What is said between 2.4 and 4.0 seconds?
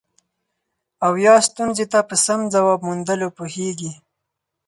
ځواب موندلو پوهیږي.